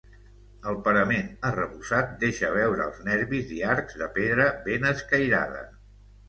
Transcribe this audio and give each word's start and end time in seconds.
El 0.69 0.77
parament 0.85 1.27
arrebossat 1.49 2.15
deixa 2.23 2.49
veure 2.55 2.87
els 2.87 2.97
nervis 3.09 3.53
i 3.59 3.61
arcs 3.75 4.01
de 4.01 4.09
pedra 4.17 4.49
ben 4.71 4.89
escairada. 4.95 5.63